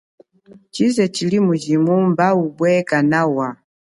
Tshiza 0.71 1.03
chili 1.15 1.37
mujimo 1.47 1.93
mba 2.09 2.27
upwe 2.43 2.71
kanawa. 2.89 3.47